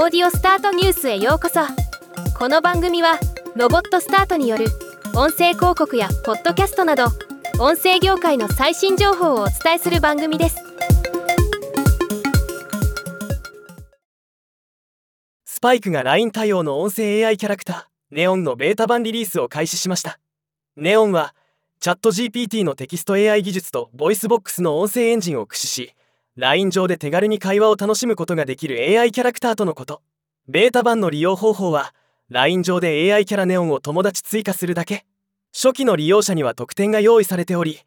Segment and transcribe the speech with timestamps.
[0.00, 1.58] オーディオスタートニュースへようこそ。
[2.38, 3.18] この番組は
[3.56, 4.66] ロボットスタートによる
[5.16, 7.06] 音声広告やポッドキャストなど
[7.58, 10.58] 音声業界の最新情報をお伝えする番組です。
[15.44, 20.20] スパイクが LINE 対応の音声 AI キャラクターネオンのベータ版リリースを開始しました。
[20.76, 21.34] ネオンは
[21.80, 25.92] チャット GPT のテキスト AI 技術と VOICEVOX の音声エンジンを駆使し
[26.38, 30.02] LINE 上で手軽に会話を楽しむことができる AI キャラクターとのこと。
[30.46, 31.92] ベータ版の利用方法は
[32.28, 35.04] LINE 上で AI キャラネオンを友達追加するだけ。
[35.52, 37.80] 初期の利用者には特典が用意されており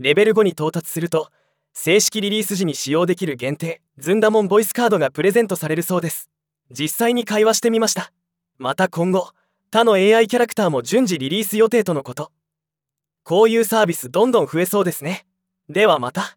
[0.00, 1.28] レベル5に到達すると
[1.74, 6.28] 正式リリース時に使用できる限定ズンダモンボイスカードがプレゼントされるそうです。
[6.72, 8.12] 実際に会話してみました。
[8.58, 9.30] また今後
[9.70, 12.32] 他の AI キャラクターも順次リリース予定とのこと。
[13.22, 15.24] こういうサービスどんどん増えそうですね。
[15.68, 16.36] ではまた。